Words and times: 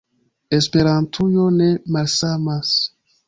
Esperantujo 0.57 1.45
ne 1.59 1.69
malsamas. 1.97 2.73